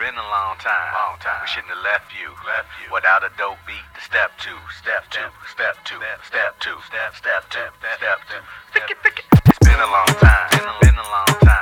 [0.00, 0.94] Been a long time.
[0.96, 1.44] Long time.
[1.44, 2.32] We shouldn't have left you.
[2.48, 2.88] Left you.
[2.88, 4.56] Without a dope beat to step two.
[4.80, 5.28] Step two.
[5.44, 6.00] Step two.
[6.24, 6.72] Step two.
[6.88, 7.68] Step step two.
[8.00, 8.40] Step two.
[8.72, 9.20] Step two.
[9.44, 10.48] It's been a long time.
[10.80, 11.59] Been a long time.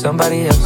[0.00, 0.59] somebody else.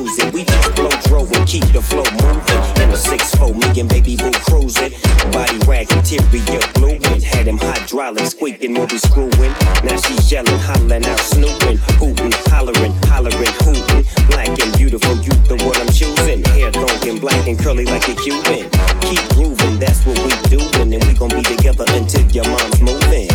[0.00, 0.32] music.
[0.32, 2.62] We just blow drove, and keep the flow moving.
[2.80, 4.92] And a 6-4, me and baby boo cruising.
[5.32, 7.20] Body rag, interior gluing.
[7.20, 9.52] Had him hydraulic squeaking while we screwing.
[9.84, 11.78] Now she's yelling, hollering out, snooping.
[12.00, 14.04] Hooting, hollering, hollering, hooting.
[14.28, 16.42] Black and beautiful, you the one I'm choosing.
[16.56, 18.70] Hair long and black and curly like a Cuban.
[19.04, 20.94] Keep grooving, that's what we doing.
[20.94, 23.28] And we gon' be together until your mom's moving.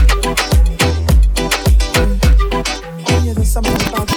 [3.46, 4.10] Something about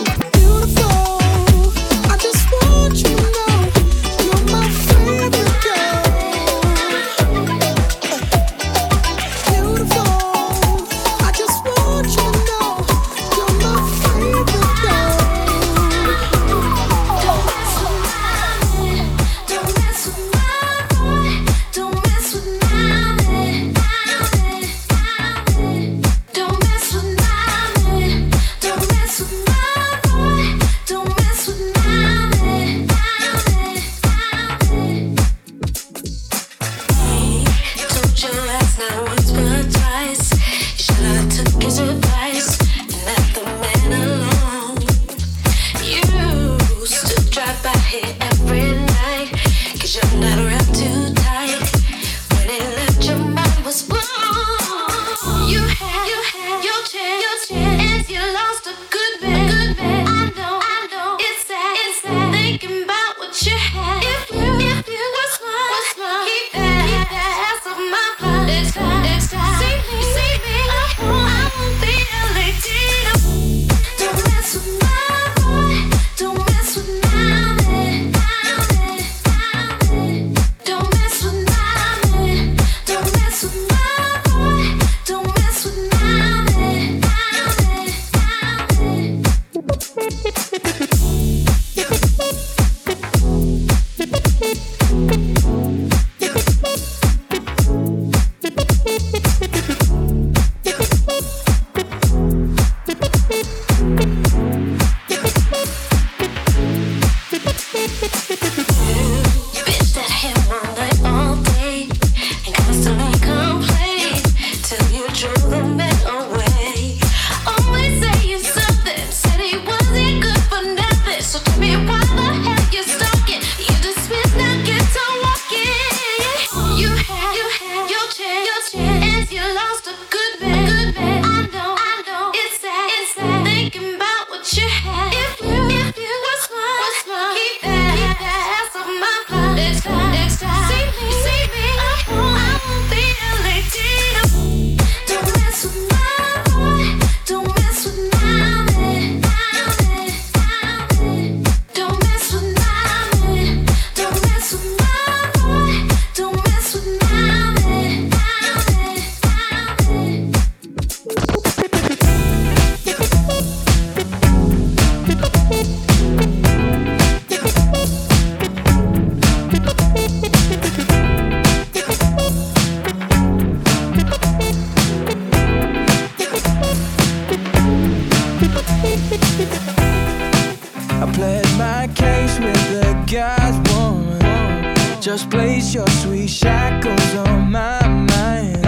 [185.24, 188.64] place your sweet shackles on my mind.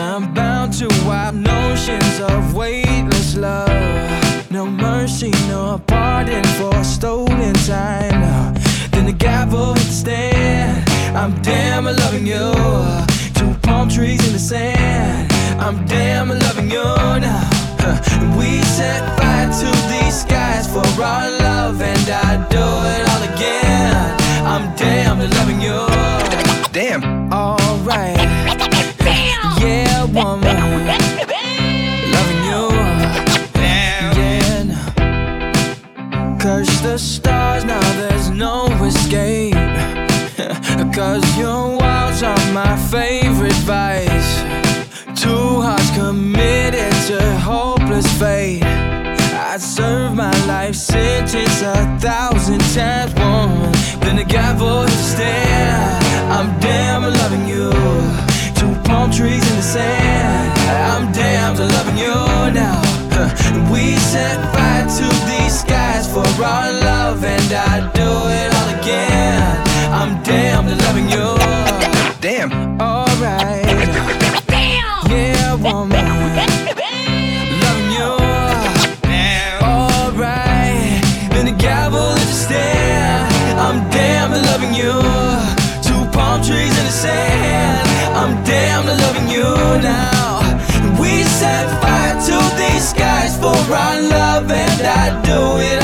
[0.00, 4.50] I'm bound to wild notions of weightless love.
[4.50, 8.54] No mercy, no pardon for stolen time.
[8.90, 10.88] Then the gavel hit the stand.
[11.16, 12.52] I'm damn loving you.
[13.34, 15.32] Two palm trees in the sand.
[15.60, 17.50] I'm damn loving you now.
[18.36, 23.07] We set fire to these skies for our love, and I do it
[49.78, 53.78] serve my life sentence a thousand times,
[54.18, 56.04] the gavel hit the stand.
[56.36, 57.70] I'm damn loving you.
[58.58, 60.48] Two palm trees in the sand.
[60.92, 62.16] I'm damn loving you
[62.62, 62.80] now.
[63.72, 68.10] We set fire to these skies for our love, and I do
[68.40, 69.42] it all again.
[70.00, 71.26] I'm damn loving you.
[72.20, 72.50] Damn.
[72.80, 73.67] Alright.
[88.28, 89.42] I'm damn to loving you
[89.80, 91.00] now.
[91.00, 95.77] We set fire to these skies for our love, and I do it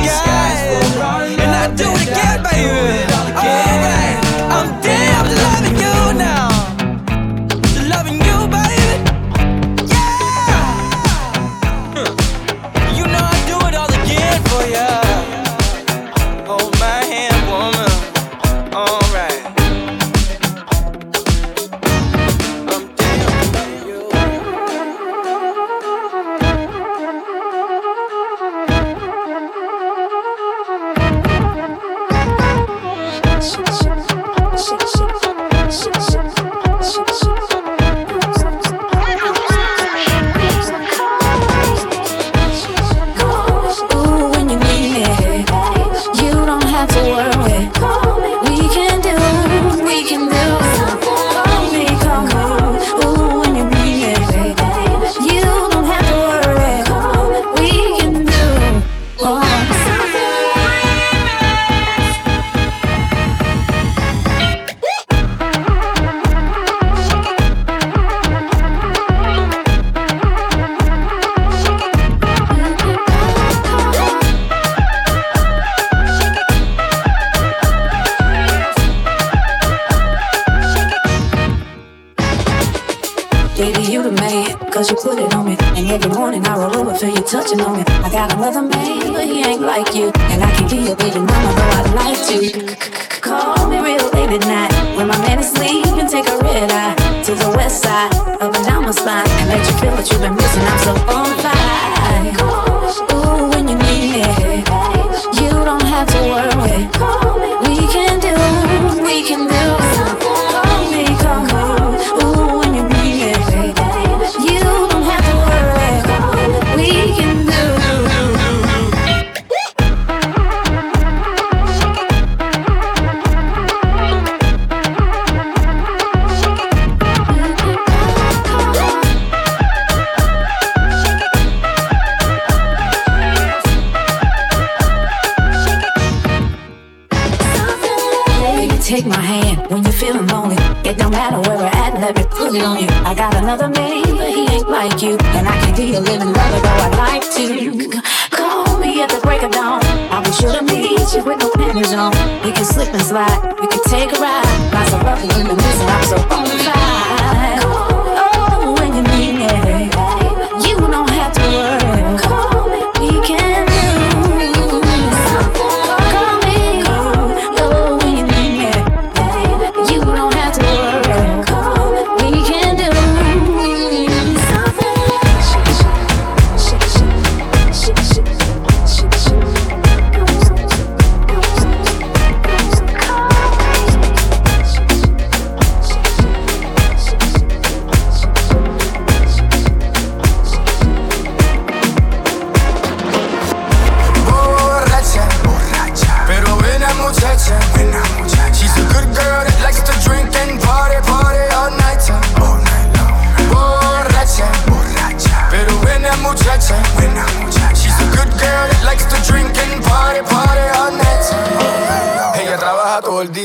[141.95, 142.89] matter where we're at, let me put it on you.
[143.05, 145.17] I got another man, but he ain't like you.
[145.37, 148.01] And I can be a living lover, though I'd like to.
[148.31, 149.83] Call me at the break of dawn.
[150.11, 152.13] I'll be sure to meet you with no panties on.
[152.45, 154.73] We can slip and slide, we can take a ride.
[154.73, 157.18] Lots of love and reminiscing, I'm so.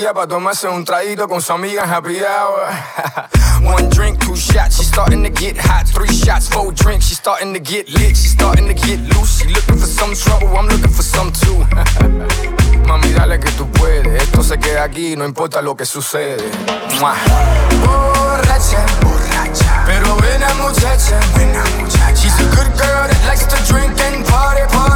[0.03, 2.67] Día para tomarse un traguito con su amiga en happy hour.
[3.63, 5.87] One drink, two shots, she's starting to get hot.
[5.87, 8.17] Three shots, four drinks, she's starting to get lit.
[8.17, 9.39] She's starting to get loose.
[9.39, 11.55] She looking for some trouble, I'm looking for some too.
[12.87, 14.21] Mami, dale que tú puedes.
[14.21, 16.51] Esto se queda aquí, no importa lo que sucede.
[16.99, 17.15] Mua.
[17.85, 22.15] Borracha, borracha, pero buena muchacha, buena muchacha.
[22.15, 24.92] She's a good girl that likes to drink and party, party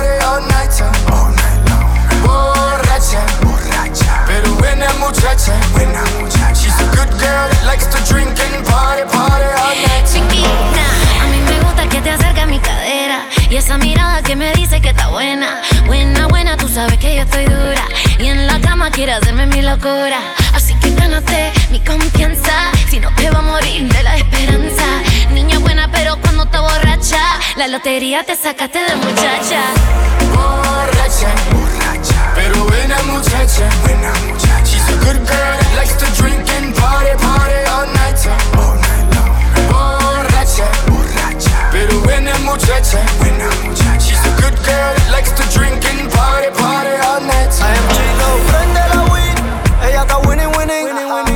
[5.38, 6.54] buena muchacha, buena muchacha.
[6.54, 10.06] She's a good girl that likes to drink and party, party all night.
[10.06, 10.86] Chiquita,
[11.22, 14.52] a mí me gusta que te acerque a mi cadera y esa mirada que me
[14.54, 16.58] dice que está buena, buena, buena.
[16.58, 17.84] Tú sabes que yo estoy dura
[18.20, 20.20] y en la cama quiere hacerme mi locura.
[20.54, 24.86] Así que gánate mi confianza, si no te va a morir de la esperanza.
[25.32, 27.22] Niña buena, pero cuando te borracha,
[27.58, 29.62] la lotería te sacaste de muchacha.
[30.34, 34.77] Borracha, borracha, pero buena muchacha, buena muchacha.
[35.04, 38.20] Good girl that likes to drink and party, party all night,
[38.58, 39.34] all night long.
[39.70, 43.50] Borracha, borracha, pero buena muchacha, buena.
[44.00, 47.52] She's a good girl that likes to drink and party, party all night.
[47.62, 49.38] I am J-Lo, prende la weed.
[49.84, 51.27] Ella está winning, winning, winning, winning,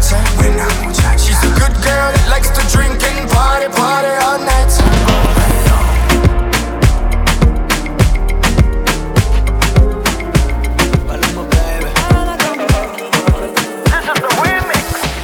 [0.00, 4.70] She's a good girl that likes to drink and party, party all night,
[5.36, 5.88] night long.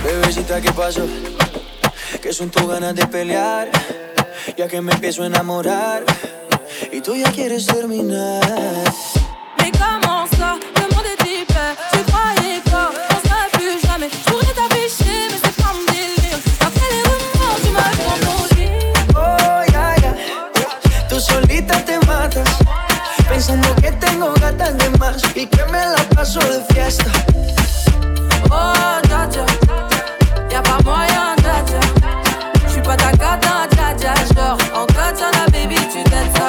[0.04, 1.06] Bebecita, ¿qué pasó?
[2.20, 3.70] Que son tus ganas de pelear,
[4.56, 6.04] ya que me empiezo a enamorar
[6.92, 8.42] y tú ya quieres terminar.
[26.36, 27.10] Paso de fiesta.
[28.50, 29.44] Oh dja
[30.50, 31.80] Y'a pas moyen dja
[32.68, 36.48] J'suis pas ta cata dja dja Genre en katana baby tu t'aides ça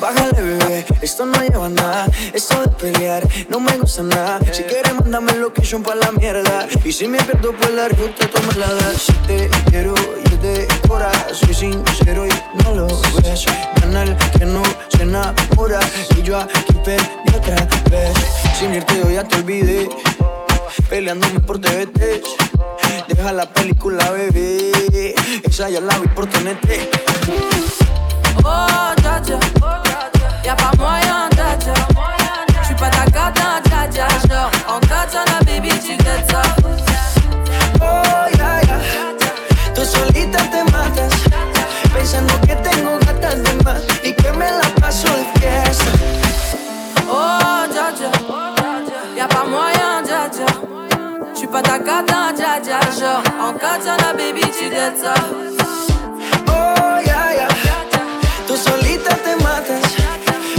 [0.00, 2.06] Bájale, bebé, esto no lleva nada.
[2.34, 4.40] Esto de pelear no me gusta nada.
[5.56, 6.68] Location pa' la mierda.
[6.84, 9.02] Y si me pierdo por la ruta, tú me la das.
[9.02, 11.10] Si te quiero, yo te cora.
[11.32, 12.86] Soy sincero y no lo
[13.22, 13.46] ves.
[13.80, 15.80] Canal que no se enamora.
[16.14, 18.12] Y yo aquí perdí otra vez.
[18.58, 19.88] Sin irte, yo ya te olvidé.
[20.90, 22.22] Peleándome por TVT.
[23.08, 25.14] Deja la película, bebé.
[25.42, 26.68] Esa ya la vi por TNT.
[28.44, 29.38] Oh dja dja
[30.44, 31.74] Y'a pas moyen dja dja
[32.62, 33.65] J'suis pas ta cata
[42.16, 45.90] pensando que tengo gatas de más y que me la paso de fiesta.
[47.08, 48.10] Oh dja dja
[49.16, 50.46] Y'a pas moyen dja dja
[51.34, 54.68] J'suis pas ta cata dja dja Genre en katana baby tu
[55.02, 55.14] ça
[56.48, 57.48] Oh, ya, ya.
[58.46, 59.82] Tú solita te matas,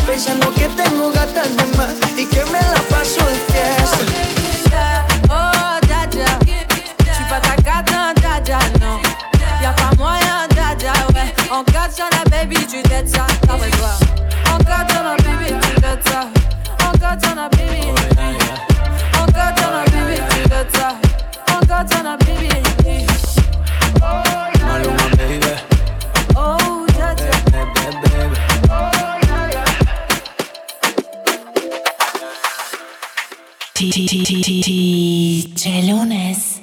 [0.05, 3.56] pensando que tengo gatas de más y que me la paso de fiesta.
[11.87, 13.25] regardes sur la baby, tu t'aides ça.
[13.43, 13.93] Après toi,
[14.53, 16.27] encore dans la baby, tu t'aides ça.
[16.85, 17.87] Encore dans la baby,
[19.13, 20.89] encore dans la baby, tu t'aides ça.
[21.49, 22.49] Encore dans la baby.
[24.65, 25.39] Maluma, baby.
[26.35, 27.27] Oh, that's it.
[33.79, 35.53] Baby, baby, baby.
[35.55, 36.57] DJ Lunes.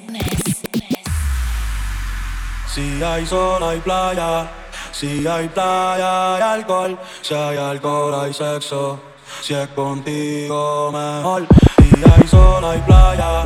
[2.67, 4.49] Si hay sol, hay playa
[4.95, 6.97] Si hay playa, hay alcohol.
[7.21, 8.97] Si hay alcohol, hay sexo.
[9.41, 11.45] Si es contigo, mejor.
[11.79, 13.43] Si hay sol, hay playa.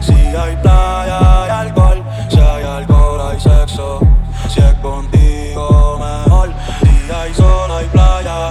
[0.00, 2.04] Si hay playa, hay alcohol.
[2.30, 3.98] Si hay alcohol, hay sexo.
[4.48, 6.50] Si es contigo, mejor.
[6.84, 8.48] Si hay sol, hay playa.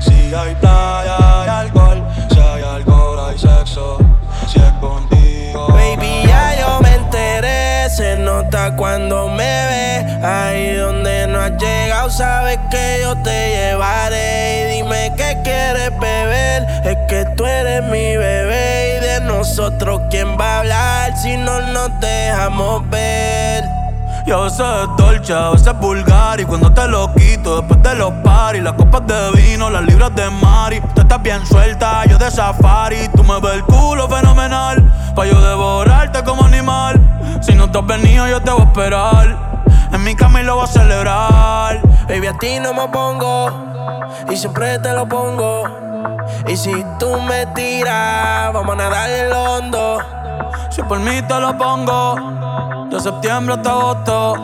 [0.00, 2.02] Si hay playa, hay alcohol.
[2.30, 3.98] Si hay alcohol, hay sexo.
[4.48, 5.68] Si es contigo.
[5.68, 7.88] Baby, ya yo me enteré.
[7.90, 9.71] Se nota cuando me
[12.12, 14.62] sabes que yo te llevaré.
[14.62, 16.66] Y dime qué quieres beber.
[16.84, 18.98] Es que tú eres mi bebé.
[18.98, 23.64] Y de nosotros, ¿quién va a hablar si no nos dejamos ver?
[24.24, 27.82] Y a veces es dolce, a veces es vulgar Y cuando te lo quito, después
[27.82, 32.04] de los paris Las copas de vino, las libras de mari Tú estás bien suelta,
[32.04, 34.80] yo de safari Tú me ves el culo fenomenal
[35.16, 37.00] Pa' yo devorarte como animal
[37.40, 39.61] Si no te has venido, yo te voy a esperar
[40.02, 43.50] Mi cama y lo voy a celebrar Baby, a ti no me pongo
[44.30, 45.64] y siempre te lo pongo.
[46.46, 49.98] Y si tú me tiras, vamos a nadar el hondo.
[50.70, 54.34] Si por mí te lo pongo De septiembre hasta agosto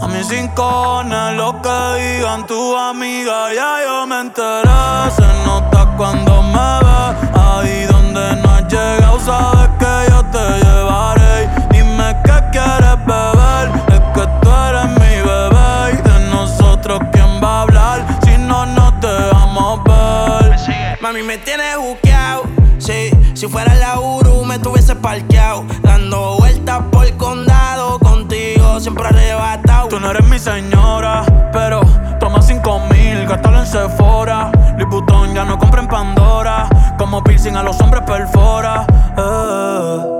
[0.00, 6.42] A mis rincones Lo que digan tu amiga Ya yo me enteré Se nota cuando
[6.42, 12.96] me ves Ahí donde no has llegado Sabes que yo te llevaré Dime qué quieres
[13.06, 18.36] beber Es que tú eres mi bebé Y de nosotros quién va a hablar Si
[18.38, 20.56] no nos dejamos ver
[21.00, 22.42] Mami, me tienes buqueado.
[22.78, 25.64] Sí, si fuera la Uru, me tuviese parqueado.
[25.80, 27.98] Dando vueltas por el condado.
[28.00, 29.88] Contigo siempre arrebatado.
[29.88, 31.80] Tú no eres mi señora, pero
[32.18, 34.50] toma cinco mil, gástalo en Sephora.
[34.76, 36.68] Louis ya no compra en Pandora.
[36.98, 38.84] Como piercing a los hombres perfora.
[39.16, 40.17] eh.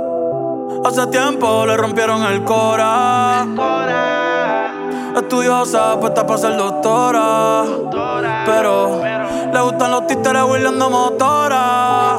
[0.84, 3.46] Hace tiempo le rompieron el cora.
[5.16, 7.64] Estudiosa, puesta para ser doctora.
[8.46, 9.02] Pero
[9.52, 12.18] le gustan los títeres huirleando motora.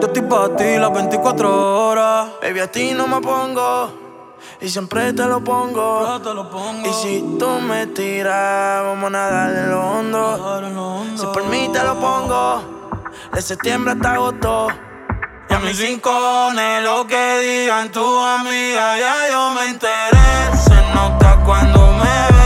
[0.00, 2.28] Yo estoy para ti las 24 horas.
[2.40, 3.90] Baby, a ti no me pongo.
[4.60, 6.20] Y siempre te lo pongo.
[6.20, 6.88] Te lo pongo.
[6.88, 11.16] Y si tú me tiras, vamos a nadar en lo hondo.
[11.16, 12.62] Si por mí te lo pongo.
[13.32, 14.68] De septiembre hasta agosto.
[15.64, 20.56] Mis rincones, lo que digan tu amiga, ya yo me enteré.
[20.56, 22.37] Se nota cuando me ve,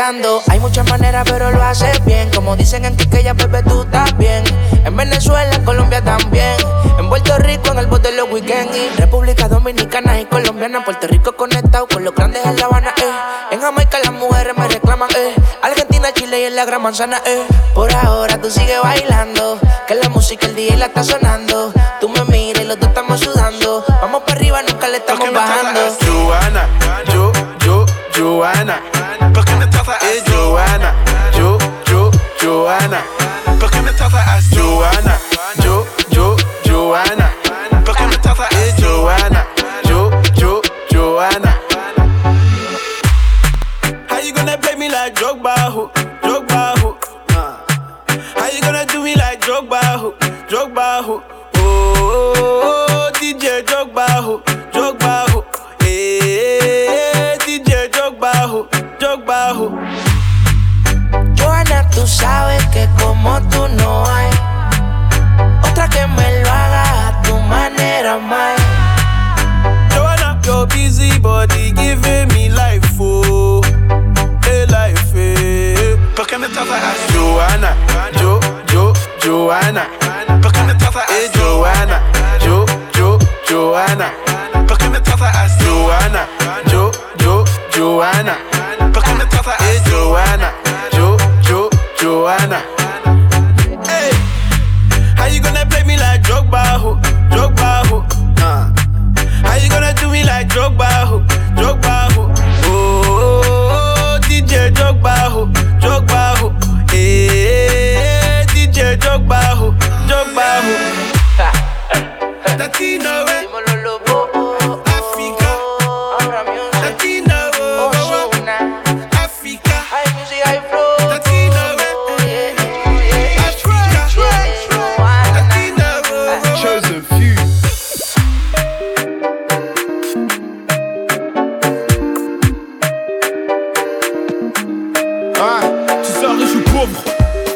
[0.00, 2.30] Hay muchas maneras, pero lo haces bien.
[2.30, 4.44] Como dicen en Quiqueya, bebé, tú estás bien.
[4.84, 6.54] En Venezuela, en Colombia también.
[7.00, 8.76] En Puerto Rico, en el bote los weekends.
[8.76, 10.84] Y República Dominicana y Colombiana.
[10.84, 13.50] Puerto Rico conectado con los grandes en La Habana, eh.
[13.50, 15.34] En Jamaica las mujeres me reclaman, eh.
[15.62, 17.44] Argentina, Chile y en la gran manzana, eh.
[17.74, 19.58] Por ahora tú sigues bailando.
[19.88, 21.27] Que la música el día la está sonando.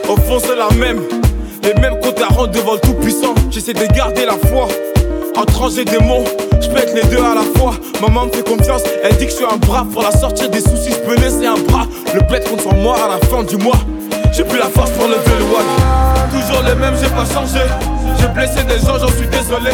[0.08, 1.00] Au fond c'est la même.
[1.62, 3.34] Les mêmes à rendre devant le tout-puissant.
[3.50, 4.68] J'essaie de garder la foi.
[5.36, 6.24] Anges et démons,
[6.60, 7.74] je pète les deux à la fois.
[8.00, 9.86] Maman me fait confiance, elle dit que je suis un bras.
[9.92, 11.86] Pour la sortir des soucis, je peux laisser un bras.
[12.12, 13.78] Le compte sur moi à la fin du mois.
[14.32, 16.40] J'ai plus la force pour lever le one.
[16.40, 17.64] Toujours les mêmes, j'ai pas changé.
[18.20, 19.70] J'ai blessé des gens, j'en suis désolé.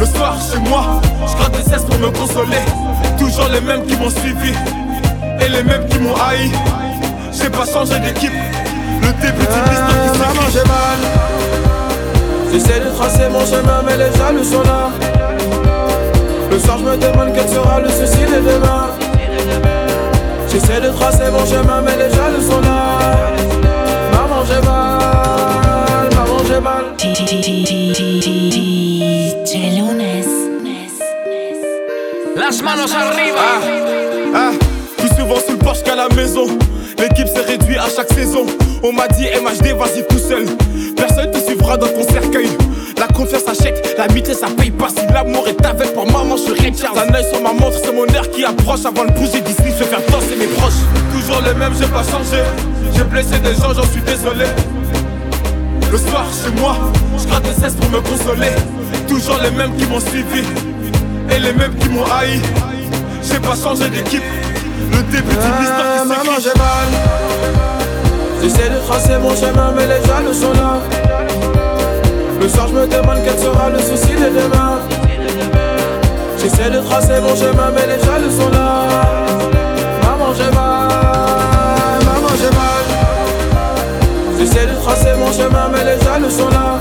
[0.00, 2.62] Le soir chez moi, je gratte des cesses pour me consoler.
[3.18, 4.52] Toujours les mêmes qui m'ont suivi
[5.40, 6.50] et les mêmes qui m'ont haï.
[7.42, 8.32] J'ai pas changé d'équipe.
[9.00, 10.52] Le début qui Maman, s'écrit.
[10.52, 11.00] j'ai mal.
[12.52, 14.90] J'essaie de tracer mon chemin, mais les jaloux sont là.
[16.50, 18.90] Le soir, je me demande quel sera le souci de demain.
[20.48, 22.98] J'essaie de tracer mon chemin, mais les jaloux sont là.
[24.12, 26.10] Maman, j'ai mal.
[26.14, 26.84] Maman, j'ai mal.
[26.98, 27.72] DJ Lunes.
[34.34, 34.50] Ah,
[34.98, 36.46] plus souvent sous le porche qu'à la maison.
[37.02, 38.46] L'équipe s'est réduite à chaque saison.
[38.84, 40.46] On m'a dit MHD, vas-y tout seul.
[40.96, 42.48] Personne te suivra dans ton cercueil.
[42.96, 44.88] La confiance achète, l'amitié ça paye pas.
[44.88, 46.94] Si l'amour est avec pour maman, je suis Richard.
[46.96, 48.84] Un œil sur ma montre, c'est mon heure qui approche.
[48.84, 50.78] Avant de bouger d'ici, je vais faire danser mes proches.
[51.12, 52.40] Toujours le même, j'ai pas changé.
[52.94, 54.46] J'ai blessé des gens, j'en suis désolé.
[55.90, 56.76] Le soir chez moi,
[57.18, 58.52] je gratte des cesses pour me consoler.
[59.08, 60.46] Toujours les mêmes qui m'ont suivi
[61.34, 62.40] et les mêmes qui m'ont haï.
[63.24, 64.22] J'ai pas changé d'équipe.
[64.90, 66.88] Le début d'une histoire Ah, qui maman, j'ai mal.
[68.42, 70.78] J'essaie de tracer mon chemin, mais les jaloux sont là.
[72.40, 74.80] Le soir, je me demande quel sera le souci de demain.
[76.38, 78.86] J'essaie de tracer mon chemin, mais les jaloux sont là.
[80.02, 80.88] Maman, j'ai mal.
[82.04, 82.84] Maman, j'ai mal.
[84.40, 86.80] J'essaie de tracer mon chemin, mais les jaloux sont là.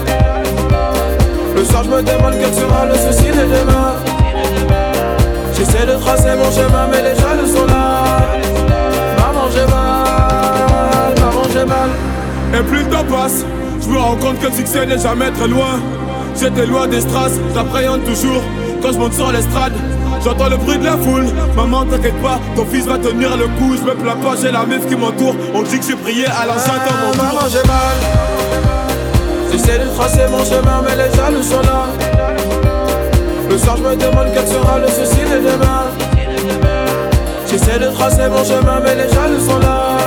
[1.56, 3.94] Le soir, je me demande quel sera le souci de demain.
[5.62, 8.02] J'essaie de tracer mon chemin, mais les jaloux sont là.
[9.20, 11.14] Maman, j'ai mal.
[11.20, 11.90] Maman, j'ai mal.
[12.60, 13.46] Et plus le temps passe,
[13.80, 15.80] je me rends compte que le succès n'est jamais très loin.
[16.36, 18.42] J'étais loin des strass, j'appréhende toujours
[18.82, 19.74] quand je monte sur l'estrade.
[20.26, 23.76] J'entends le bruit de la foule, maman t'inquiète pas, ton fils va tenir le coup.
[23.78, 25.36] Je me plains pas, j'ai la meuf qui m'entoure.
[25.54, 27.24] On dit que j'ai prié à l'ancien temps mon tour.
[27.24, 27.98] Maman, j'ai mal.
[29.52, 32.61] J'essaie de tracer mon chemin, mais les jaloux sont là.
[33.52, 35.92] Le soir, je me demande quel sera le souci de demain.
[37.50, 39.98] J'essaie de tracer mon chemin, mais les jaloux sont là.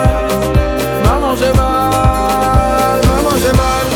[1.05, 3.03] Maman, j'ai mal.
[3.05, 3.87] Maman, j'ai mal.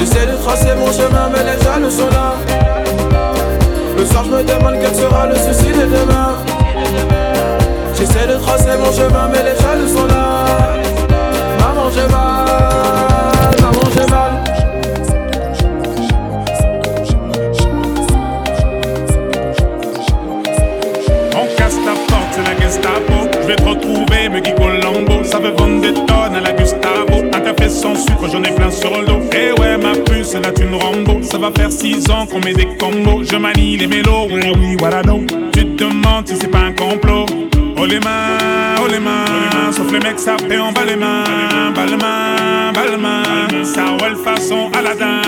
[0.00, 2.34] J'essaie de tracer mon chemin, mais les jaloux sont là.
[3.96, 6.34] Le soir, je me demande quel sera le souci de demain.
[7.96, 10.44] J'essaie de tracer mon chemin, mais les jaloux sont là.
[11.60, 13.11] Maman, j'ai mal.
[27.82, 29.20] Sans sucre, j'en ai plein sur le dos.
[29.32, 31.20] Eh ouais, ma puce, là tu une Rambo.
[31.22, 33.24] Ça va faire six ans qu'on met des combos.
[33.24, 35.26] Je manie les mélos, oui, oui, voilà donc.
[35.52, 37.26] Tu te demandes si c'est pas un complot.
[37.76, 41.24] Oh les mains, oh les mains, sauf les mecs ça fait en bas les mains,
[41.74, 45.20] bas les mains, bas les mains, ça roule façon Aladdin.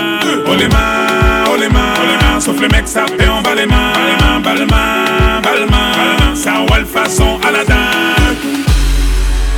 [0.47, 3.41] Oh les mains, oh les mains, oh les mains, sauf les mecs ça fait en
[3.41, 8.24] bas les mains, bas les mains, bas les mains, ça roule façon Aladdin.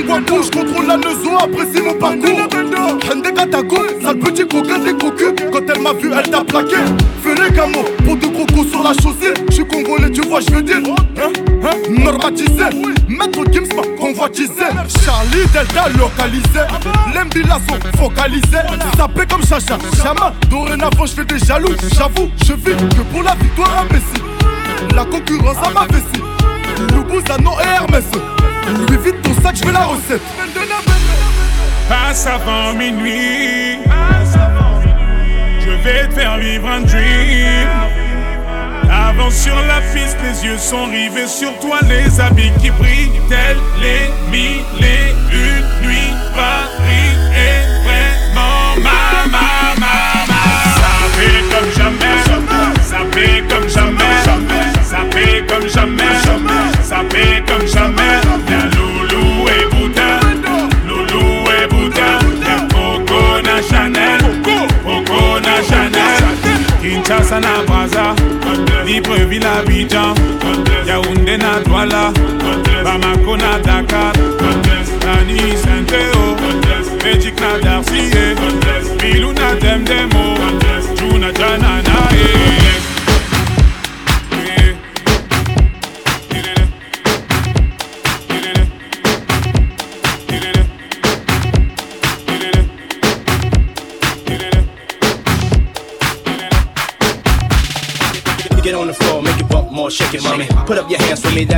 [0.00, 2.48] Koulingwa je contrôle la nezo, apprécie mon parcours.
[3.10, 5.34] Hende Katako, sale petit coquin des cocus.
[5.52, 6.76] Quand elle m'a vu, elle t'a plaqué.
[7.22, 9.34] Fais les gamos, pour deux crocos sur la chaussée.
[9.48, 10.78] Je suis congolais, tu vois, je veux dire.
[10.78, 11.32] Hein,
[11.64, 12.64] hein, normatisé.
[13.08, 14.64] Maître Gims m'a convoitisé.
[15.04, 16.64] Charlie Delta localisé.
[17.14, 18.58] L'embilazo focalisé.
[18.96, 20.32] Sapé comme Chacha, Chama.
[20.48, 21.74] Dorénavant, je fais des jaloux.
[21.94, 24.94] J'avoue, je vis que pour la victoire imbécile.
[24.94, 26.22] La concurrence à ma vessie.
[26.94, 28.04] Loubouzanon et Hermès.
[28.88, 30.22] Lui vite ton sac, je fais la recette.
[31.88, 33.78] Passe avant minuit.
[35.60, 37.68] Je vais te faire vivre un dream.
[38.90, 43.56] Avance sur la piste, les yeux sont rivés sur toi, les habits qui brillent, tels
[43.80, 46.14] les mille et une nuits.
[46.34, 49.46] Paris est vraiment ma, ma,
[49.78, 50.42] ma, ma.
[50.74, 52.16] Ça fait comme jamais,
[52.82, 54.14] ça fait comme jamais,
[54.82, 56.14] ça fait comme jamais,
[56.82, 57.29] ça fait
[69.30, 70.14] Libreville Abidjan,
[70.86, 72.12] Yaoundé na Douala,
[72.84, 74.12] Bamako na Dakar,
[75.04, 75.54] Nani
[77.40, 78.10] na Darcy,
[79.00, 79.32] Bilou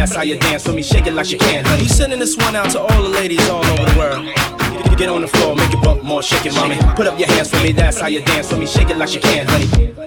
[0.03, 0.83] that's how you dance for me.
[0.83, 1.87] Shake it like you can, honey.
[1.87, 4.99] Sending this one out to all the ladies all over the world.
[4.99, 6.77] Get on the floor, make it bump more, shake it, mommy.
[6.97, 8.67] Put up your hands for me, that's how you dance for me.
[8.67, 10.02] Shake it like you can, honey.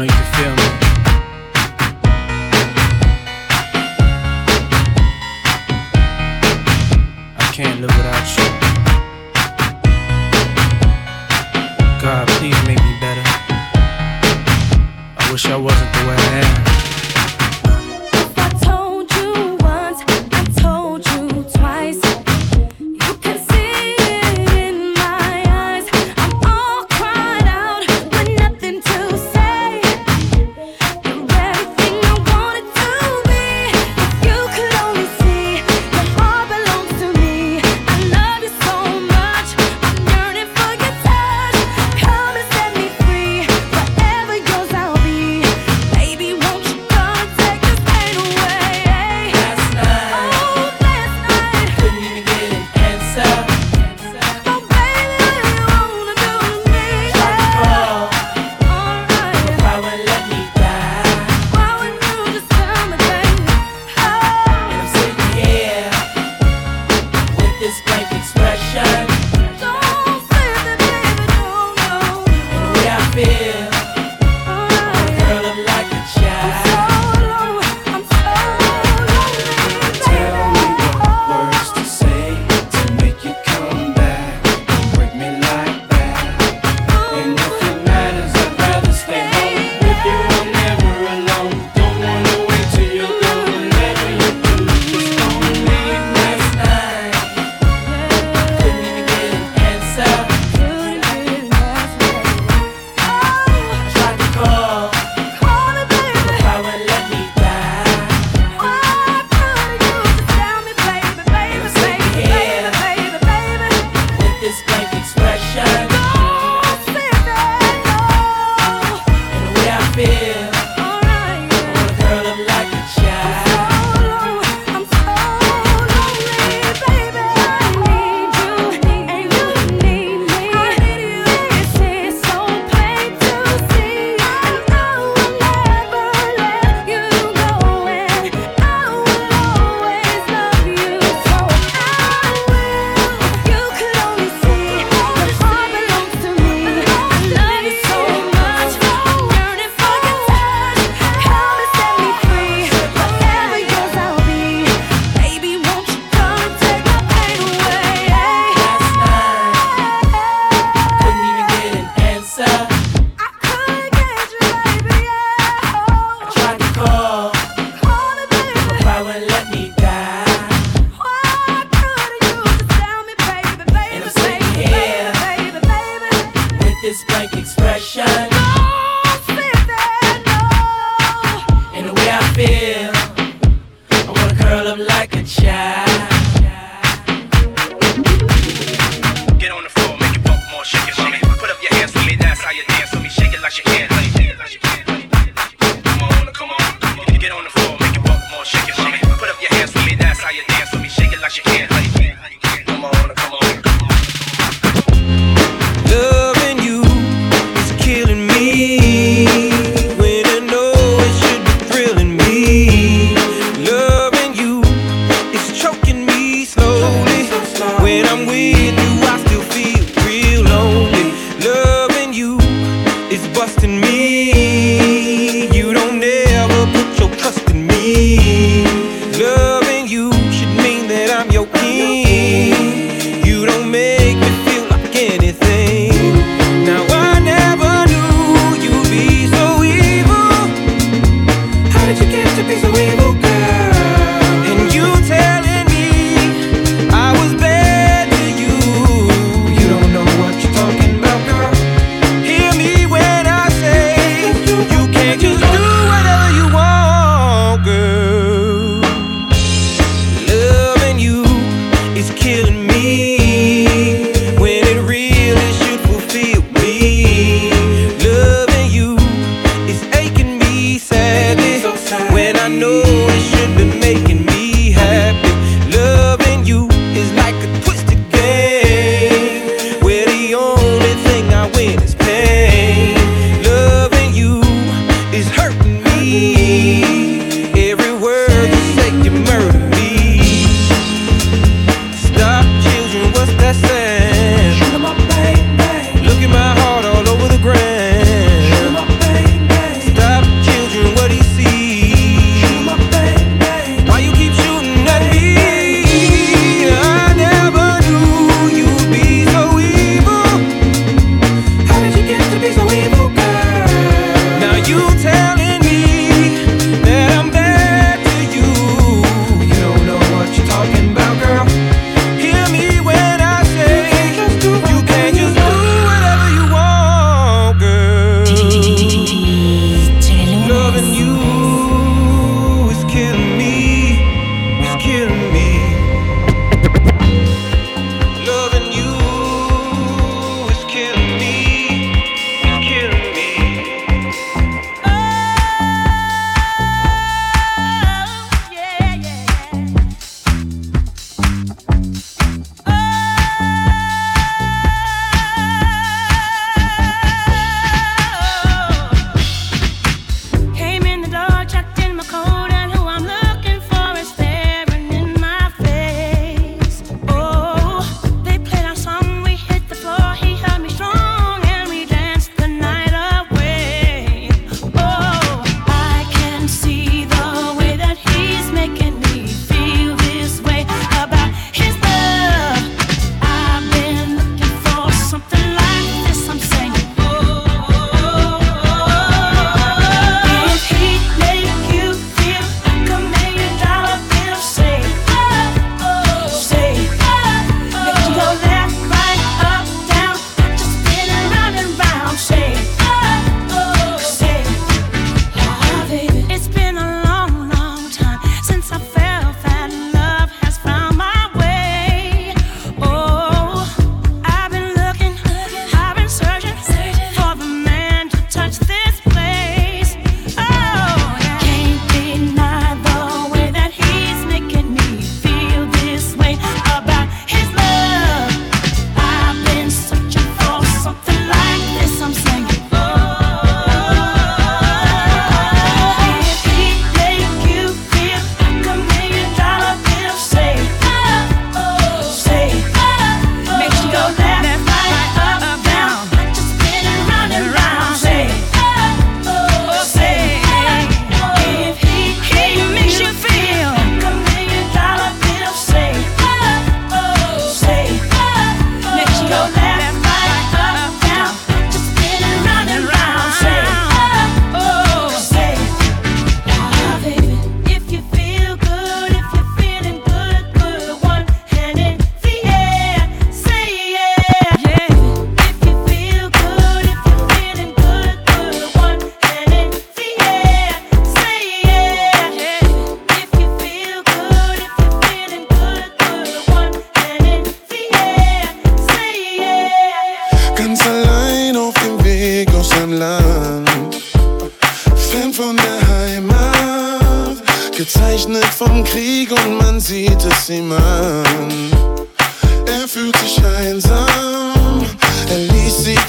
[0.00, 0.59] Know you can feel me.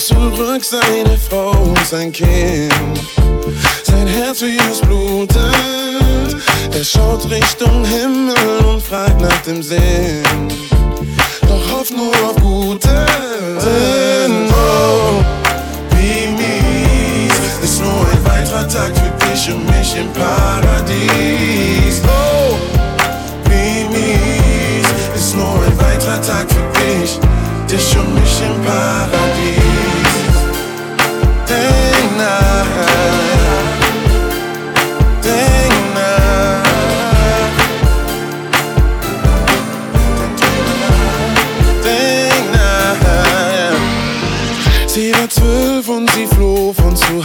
[0.08, 2.74] Zurück, seine Frau und sein Kind.
[3.84, 5.38] Sein Herz wie es blutet,
[6.74, 10.24] er schaut Richtung Himmel und fragt nach dem Sinn.
[11.42, 12.92] Doch hofft nur auf Gutes.
[14.50, 15.24] Oh,
[15.92, 22.02] wie mies ist nur ein weiterer Tag für dich und mich im Paradies.
[22.06, 22.56] Oh,
[23.46, 27.20] wie mies ist nur ein weiterer Tag für dich,
[27.70, 29.61] dich und mich im Paradies.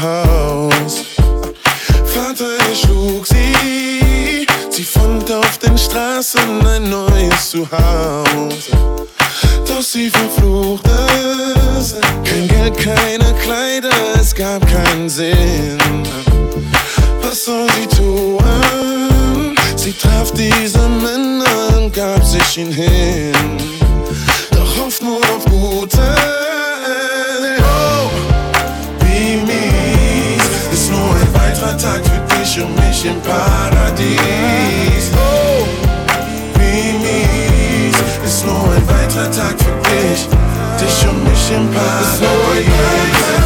[0.01, 1.05] Haus.
[2.05, 8.73] Vater erschlug sie, sie fand auf den Straßen ein neues Zuhause.
[9.67, 10.91] Doch sie verfluchte
[11.79, 11.95] es,
[12.25, 15.79] kein Geld, keine Kleider, es gab keinen Sinn.
[17.23, 19.57] Was soll sie tun?
[19.77, 23.33] Sie traf diese Männer und gab sich ihn hin.
[24.51, 26.46] Doch hofft nur auf Gutes.
[32.57, 35.11] Dich und mich im Paradies.
[35.15, 35.67] Oh,
[36.59, 40.29] wie mies ist nur ein weiterer Tag für dich,
[40.81, 43.46] dich und mich im Paradies.